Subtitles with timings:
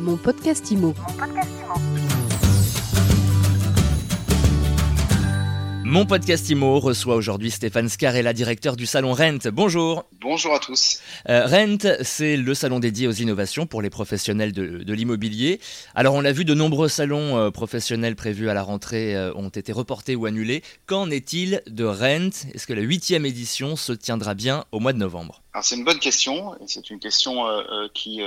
[0.00, 0.94] Mon podcast IMO.
[5.84, 9.50] Mon podcast IMO reçoit aujourd'hui Stéphane Scarella, directeur du salon Rent.
[9.52, 10.06] Bonjour.
[10.22, 11.00] Bonjour à tous.
[11.28, 15.60] Euh, Rent, c'est le salon dédié aux innovations pour les professionnels de, de l'immobilier.
[15.94, 19.50] Alors on l'a vu, de nombreux salons euh, professionnels prévus à la rentrée euh, ont
[19.50, 20.62] été reportés ou annulés.
[20.86, 22.30] Qu'en est-il de Rent?
[22.54, 25.42] Est-ce que la huitième édition se tiendra bien au mois de novembre?
[25.52, 28.22] Alors c'est une bonne question, et c'est une question euh, euh, qui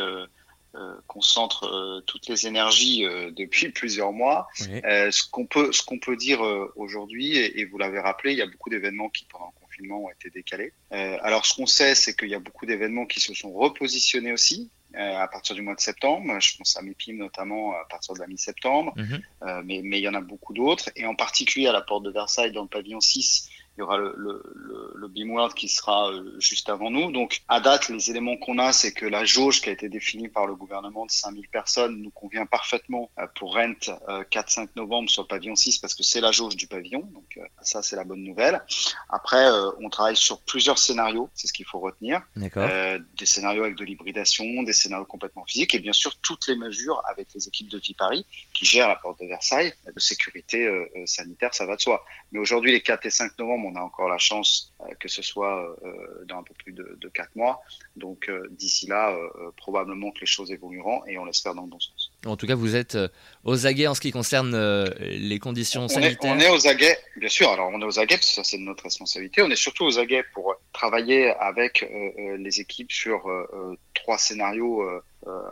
[0.75, 4.47] euh, concentre euh, toutes les énergies euh, depuis plusieurs mois.
[4.61, 4.81] Oui.
[5.11, 6.41] Ce qu'on peut, ce qu'on peut dire
[6.75, 10.03] aujourd'hui, et, et vous l'avez rappelé, il y a beaucoup d'événements qui pendant le confinement
[10.05, 10.73] ont été décalés.
[10.89, 14.71] Alors ce qu'on sait, c'est qu'il y a beaucoup d'événements qui se sont repositionnés aussi.
[14.95, 18.27] à partir du mois de septembre, je pense à MIPIM notamment à partir de la
[18.27, 19.21] mi-septembre, Mhm.
[19.65, 22.11] Mais, mais il y en a beaucoup d'autres, et en particulier à la porte de
[22.11, 26.11] Versailles dans le pavillon 6, il y aura le, le, le, le Beamworld qui sera
[26.11, 27.11] euh, juste avant nous.
[27.11, 30.27] Donc, à date, les éléments qu'on a, c'est que la jauge qui a été définie
[30.27, 33.73] par le gouvernement de 5000 personnes nous convient parfaitement euh, pour Rent
[34.09, 37.09] euh, 4-5 novembre sur le pavillon 6 parce que c'est la jauge du pavillon.
[37.13, 38.61] Donc, euh, ça, c'est la bonne nouvelle.
[39.09, 42.21] Après, euh, on travaille sur plusieurs scénarios, c'est ce qu'il faut retenir.
[42.35, 42.67] D'accord.
[42.69, 46.55] Euh, des scénarios avec de l'hybridation, des scénarios complètement physiques et bien sûr toutes les
[46.55, 49.73] mesures avec les équipes de Vie Paris qui gèrent la porte de Versailles.
[49.93, 52.03] De sécurité euh, euh, sanitaire, ça va de soi.
[52.31, 55.21] Mais aujourd'hui, les 4 et 5 novembre, on a encore la chance euh, que ce
[55.21, 57.61] soit euh, dans un peu plus de, de 4 mois.
[57.95, 59.15] Donc euh, d'ici là,
[59.57, 62.11] probablement que les choses évolueront et on l'espère dans le bon sens.
[62.25, 62.97] En tout cas, vous êtes
[63.43, 64.55] aux aguets en ce qui concerne
[64.99, 66.31] les conditions On est, sanitaires.
[66.31, 67.49] on est aux aguets, bien sûr.
[67.49, 69.41] Alors on est aux aguets parce que ça c'est de notre responsabilité.
[69.41, 71.87] On est surtout aux aguets pour travailler avec euh,
[72.19, 74.83] euh, les équipes sur euh, trois scénarios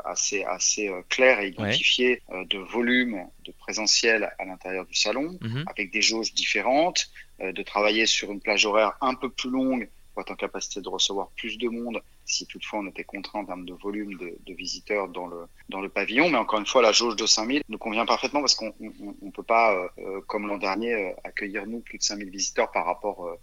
[0.03, 5.37] assez assez euh, clairs et identifiés euh, de volume, de présentiel à l'intérieur du salon,
[5.41, 5.63] Mhm.
[5.67, 7.09] avec des jauges différentes,
[7.41, 10.81] euh, de travailler sur une plage horaire un peu plus longue pour être en capacité
[10.81, 12.01] de recevoir plus de monde
[12.31, 15.89] si toutefois on était contraint en termes de volume de, visiteurs dans le dans le
[15.89, 16.29] pavillon.
[16.29, 19.31] Mais encore une fois, la jauge de 5000 nous convient parfaitement parce qu'on on, on
[19.31, 22.85] peut pas, euh, euh, comme l'an dernier, euh, accueillir nous plus de 5000 visiteurs par
[22.85, 23.37] rapport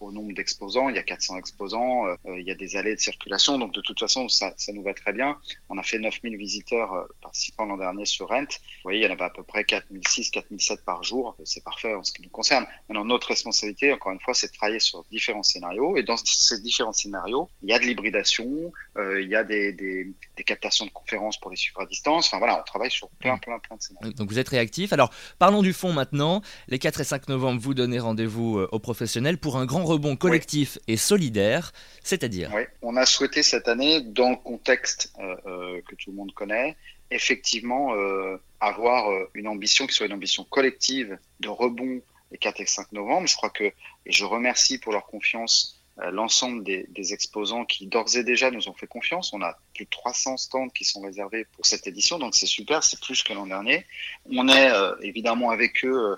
[0.00, 0.88] au nombre d'exposants.
[0.88, 3.98] Il y a 400 exposants, il y a des allées de circulation, donc de toute
[3.98, 5.36] façon ça, ça nous va très bien.
[5.68, 8.42] On a fait 9000 visiteurs participants l'an dernier sur Rent.
[8.42, 11.36] Vous voyez, il y en avait à peu près 4006, 4007 par jour.
[11.42, 12.64] C'est parfait en ce qui nous concerne.
[12.88, 15.96] Maintenant, notre responsabilité, encore une fois, c'est de travailler sur différents scénarios.
[15.96, 19.72] Et dans ces différents scénarios, il y a de l'hybridation, euh, il y a des,
[19.72, 22.28] des, des captations de conférences pour les suivre à distance.
[22.28, 24.12] Enfin voilà, on travaille sur plein, plein, plein de scénarios.
[24.12, 24.92] Donc vous êtes réactif.
[24.92, 26.40] Alors parlons du fond maintenant.
[26.68, 30.14] Les 4 et 5 novembre, vous donnez rendez-vous euh, aux professionnels pour un grand rebond
[30.14, 31.72] collectif et solidaire,
[32.04, 36.16] c'est-à-dire Oui, on a souhaité cette année, dans le contexte euh, euh, que tout le
[36.16, 36.76] monde connaît,
[37.14, 42.02] effectivement euh, avoir euh, une ambition qui soit une ambition collective de rebond
[42.32, 43.28] les 4 et 5 novembre.
[43.28, 43.72] Je crois que, et
[44.10, 48.74] je remercie pour leur confiance euh, l'ensemble des, exposants qui d'ores et déjà nous ont
[48.74, 49.32] fait confiance.
[49.32, 52.82] On a plus de 300 stands qui sont réservés pour cette édition, donc c'est super,
[52.82, 53.86] c'est plus que l'an dernier.
[54.32, 54.72] On est
[55.02, 56.16] évidemment avec eux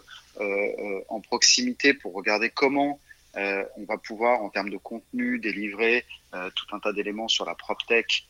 [1.09, 2.99] en proximité pour regarder comment
[3.35, 8.27] on va pouvoir, en termes de contenu, délivrer tout un tas d'éléments sur la PropTech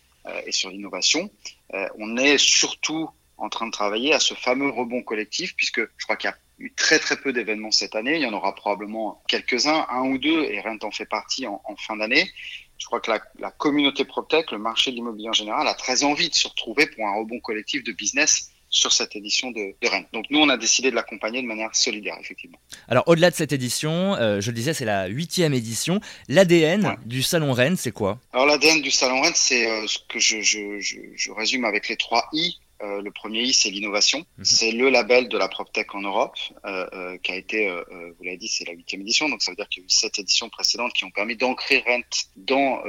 [0.46, 1.30] et sur l'innovation.
[1.74, 6.04] Euh, on est surtout en train de travailler à ce fameux rebond collectif, puisque je
[6.04, 8.16] crois qu'il y a eu très très peu d'événements cette année.
[8.16, 11.60] Il y en aura probablement quelques-uns, un ou deux, et Rent en fait partie en,
[11.64, 12.30] en fin d'année.
[12.78, 16.04] Je crois que la, la communauté PropTech, le marché de l'immobilier en général, a très
[16.04, 19.88] envie de se retrouver pour un rebond collectif de business sur cette édition de, de
[19.88, 20.06] Rennes.
[20.12, 22.58] Donc nous, on a décidé de l'accompagner de manière solidaire, effectivement.
[22.88, 26.00] Alors au-delà de cette édition, euh, je le disais, c'est la huitième édition.
[26.28, 26.96] L'ADN Ouais.
[27.06, 28.18] du salon Rennes, c'est quoi?
[28.32, 31.88] Alors l'ADN du salon Rennes, c'est euh, ce que je, je, je, je résume avec
[31.88, 32.58] les trois I.
[32.82, 34.18] Euh, le premier I, c'est l'innovation.
[34.36, 34.44] Mhm.
[34.44, 37.70] C'est le label de la PropTech en Europe, euh, euh, qui a été,
[38.18, 39.30] vous l'avez dit, c'est la huitième édition.
[39.30, 41.82] Donc ça veut dire qu'il y a eu sept éditions précédentes qui ont permis d'ancrer
[41.86, 42.02] Rent
[42.36, 42.82] dans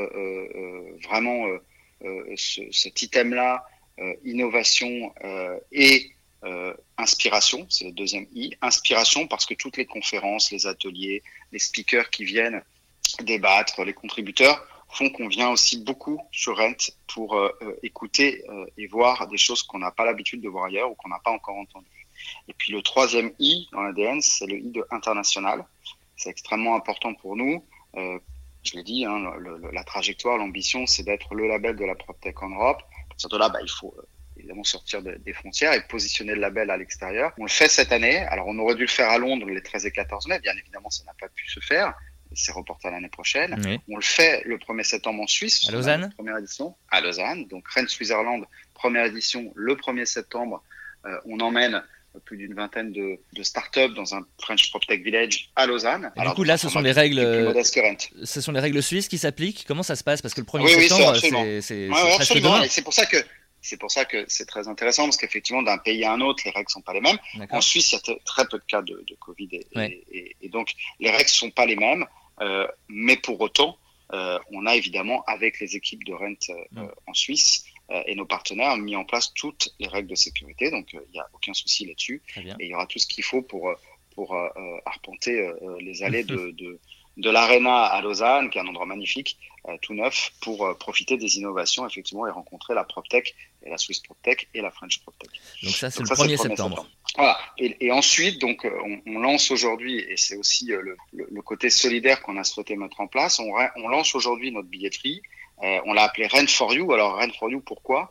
[1.07, 1.45] vraiment
[2.35, 3.63] ce, cet item-là,
[4.23, 6.11] innovation euh, et
[6.43, 7.65] euh, inspiration.
[7.69, 8.55] C'est le deuxième I.
[8.61, 12.61] Inspiration parce que toutes les conférences, les ateliers, les speakers qui viennent
[13.23, 18.65] débattre, les contributeurs font qu'on vient aussi beaucoup sur Rent pour euh, euh, écouter euh,
[18.77, 21.31] et voir des choses qu'on n'a pas l'habitude de voir ailleurs ou qu'on n'a pas
[21.31, 22.07] encore entendues.
[22.47, 25.65] Et puis le troisième I dans l'ADN, c'est le I de international.
[26.15, 27.63] C'est extrêmement important pour nous.
[27.95, 28.19] Euh,
[28.63, 29.31] je l'ai dit, hein,
[29.71, 32.81] la trajectoire, l'ambition, c'est d'être le label de la PropTech en Europe.
[33.17, 34.03] Partir de là, bah, il faut euh,
[34.37, 37.33] évidemment sortir de- des frontières et positionner le label à l'extérieur.
[37.39, 38.17] On le fait cette année.
[38.27, 40.39] Alors, on aurait dû le faire à Londres les 13 et 14 mai.
[40.39, 41.93] Bien évidemment, ça n'a pas pu se faire.
[42.33, 43.59] C'est reporté à l'année prochaine.
[43.65, 43.79] Oui.
[43.89, 45.67] On le fait le 1er septembre en Suisse.
[45.67, 46.75] À Lausanne la Première édition.
[46.91, 47.47] À Lausanne.
[47.47, 50.61] Donc, Rennes, Switzerland, première édition le 1er septembre.
[51.05, 51.81] Euh, on emmène
[52.25, 56.11] plus d'une vingtaine de, de startups dans un French PropTech Village à Lausanne.
[56.15, 57.19] Et du coup, là, ce sont les règles.
[58.23, 60.21] Ce sont les rèles suisses qui s'appliquent Comment ça se passe?
[60.21, 61.43] Parce que le 1er Oui, oui, c'est septembre, absolument.
[61.45, 63.17] c'est c'est- Ouais, pour ça que
[63.61, 66.51] c'est pour ça que c'est très intéressant parce qu'effectivement, d'un pays à un autre, les
[66.51, 67.17] règles sont pas les mêmes.
[67.49, 70.71] En Suisse, il y a très peu de cas de, de Covid et, et, donc
[70.99, 72.05] les règles sont pas les mêmes.
[72.39, 73.77] Euh, mais pour autant,
[74.13, 76.35] euh, on a évidemment, avec les équipes de Rent
[76.77, 80.71] euh, en Suisse et nos partenaires, mis en place toutes les règles de sécurité.
[80.71, 82.21] Donc, il n'y a aucun souci là-dessus.
[82.35, 83.73] Et il y aura tout ce qu'il faut pour,
[84.13, 84.35] pour
[84.85, 86.79] arpenter les allées de, de
[87.17, 89.37] de l'Arena à Lausanne, qui est un endroit magnifique,
[89.81, 93.35] tout neuf, pour profiter des innovations, effectivement, et rencontrer la PropTech,
[93.65, 95.29] et la Swiss PropTech, et la French PropTech.
[95.63, 96.87] Donc ça, c'est le, 1er septembre.
[97.15, 97.37] Voilà.
[97.57, 102.37] Et, ensuite, donc, euh, on, lance aujourd'hui, et c'est aussi euh, le, côté solidaire qu'on
[102.37, 103.39] a souhaité mettre en place.
[103.39, 105.21] On, on lance aujourd'hui notre billetterie.
[105.63, 106.91] Euh, on l'a appelé Rent for You.
[106.93, 108.09] Alors Rent for You, pourquoi?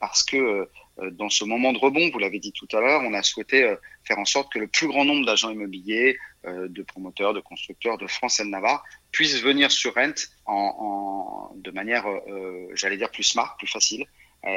[0.00, 0.66] Parce que
[1.10, 3.74] dans ce moment de rebond, vous l'avez dit tout à l'heure, on a souhaité
[4.04, 8.06] faire en sorte que le plus grand nombre d'agents immobiliers, de promoteurs, de constructeurs de
[8.06, 10.14] France et de Navarre puissent venir sur Rent
[10.46, 12.06] en, de manière,
[12.72, 14.06] j'allais dire, plus smart, plus facile.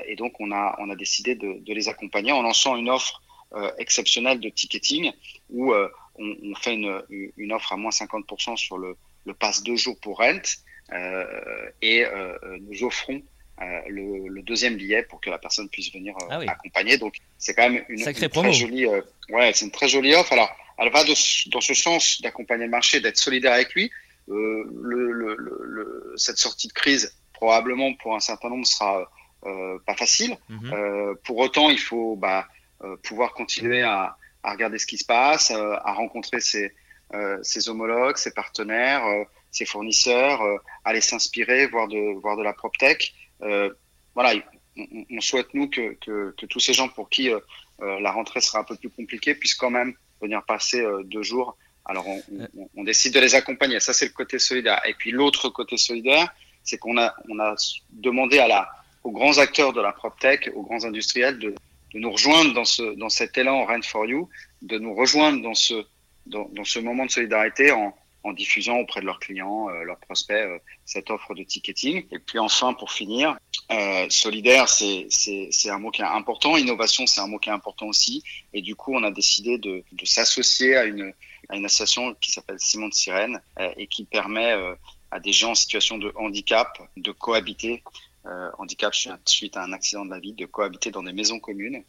[0.06, 3.22] et donc, on a, on a décidé de, de les accompagner en lançant une offre
[3.54, 5.14] euh, exceptionnel de ticketing
[5.50, 5.88] où euh,
[6.20, 7.02] on, on, fait une,
[7.38, 10.42] une, offre à moins 50% sur le, le pass deux jours pour Rent euh,
[11.82, 12.06] et
[12.62, 13.22] nous offrons
[13.88, 16.98] le, le, deuxième billet pour que la personne puisse venir ah accompagner.
[16.98, 20.34] Donc c'est quand même une, très jolie, ouais, c'est une très jolie offre.
[20.34, 23.92] Alors elle va de, dans ce sens d'accompagner le marché, d'être solidaire avec lui.
[24.30, 29.10] Euh, le, le, cette sortie de crise probablement pour un certain nombre sera
[29.46, 30.38] euh, pas facile.
[30.50, 30.74] Mm-hmm.
[30.74, 32.48] euh, pour autant, il faut bah,
[32.84, 36.74] euh, pouvoir continuer à, à, regarder ce qui se passe, euh, à rencontrer ses,
[37.14, 39.06] euh, ses homologues, ses partenaires,
[39.58, 40.42] ses fournisseurs,
[40.84, 43.14] aller s'inspirer, voir de, voir de la PropTech.
[43.40, 44.34] voilà,
[44.78, 47.30] on, on, souhaite, nous, que, que, que, tous ces gens pour qui
[47.80, 51.58] la rentrée sera un peu plus compliquée puissent quand même venir passer deux jours.
[51.86, 53.80] Alors, on, on, on, décide de les accompagner.
[53.80, 54.82] Ça, c'est le côté solidaire.
[54.86, 56.34] Et puis, l'autre côté solidaire,
[56.64, 57.56] c'est qu'on a, on a
[57.92, 58.70] demandé à la,
[59.04, 61.56] aux grands acteurs de la PropTech, aux grands industriels, de,
[61.94, 64.30] de nous rejoindre dans, ce, dans cet élan Rent for You,
[64.62, 65.86] de nous rejoindre dans ce,
[66.26, 67.96] dans, dans ce moment de solidarité en,
[68.28, 72.06] en, diffusant auprès de leurs clients, euh, leurs prospects, euh, cette offre de ticketing.
[72.12, 73.38] Et puis enfin, pour finir,
[73.72, 75.08] euh, solidaire, c'est
[75.70, 76.58] un mot qui est important.
[76.58, 78.24] Innovation, c'est un mot qui est important aussi.
[78.54, 81.14] Et du coup, on a décidé de, s'associer à une,
[81.50, 83.42] association qui s'appelle Simon de Sirène
[83.78, 84.54] et qui permet
[85.12, 87.84] à des gens en situation de handicap de cohabiter
[88.58, 88.94] handicap
[89.26, 91.84] suite à un accident de la vie, de cohabiter dans des maisons communes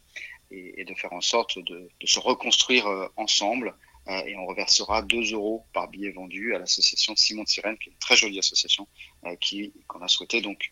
[0.51, 2.87] et, de faire en sorte de, se reconstruire
[3.17, 3.75] ensemble.
[4.09, 7.89] Euh, et on reversera 2 euros par billet vendu à l'association Simon de Sirène, qui
[7.89, 8.87] est une très jolie association,
[9.39, 10.71] qui qu'on a souhaité donc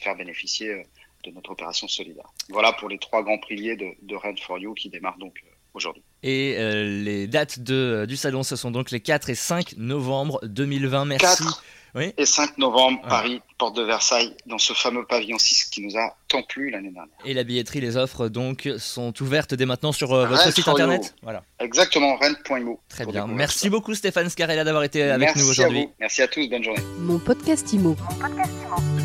[0.00, 0.82] faire bénéficier
[1.24, 2.30] de notre opération solidaire.
[2.50, 5.42] Voilà pour les trois grands piliers de, de Red for You qui démarrent donc
[5.72, 6.02] aujourd'hui.
[6.22, 11.06] Et les dates de, du salon, ce sont donc les 4 et 5 novembre 2020.
[11.06, 11.44] Merci.
[12.16, 16.16] Et 5 novembre, Paris, porte de Versailles, dans ce fameux pavillon 6 qui nous a
[16.28, 17.14] tant plu l'année dernière.
[17.24, 21.14] Et la billetterie, les offres donc sont ouvertes dès maintenant sur euh, votre site internet
[21.22, 21.42] Voilà.
[21.58, 22.80] Exactement, rent.imo.
[22.88, 23.26] Très bien.
[23.26, 25.88] Merci beaucoup Stéphane Scarella d'avoir été avec nous aujourd'hui.
[25.98, 26.82] Merci à tous, bonne journée.
[26.98, 27.96] Mon podcast Imo.
[28.08, 28.99] Mon podcast Imo.